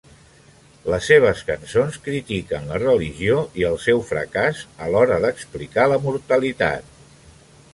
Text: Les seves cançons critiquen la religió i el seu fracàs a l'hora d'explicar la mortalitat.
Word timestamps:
Les 0.91 1.09
seves 1.11 1.41
cançons 1.49 1.99
critiquen 2.07 2.65
la 2.71 2.79
religió 2.83 3.37
i 3.63 3.67
el 3.69 3.77
seu 3.83 4.01
fracàs 4.13 4.63
a 4.87 4.89
l'hora 4.95 5.21
d'explicar 5.27 5.89
la 5.93 6.01
mortalitat. 6.07 6.91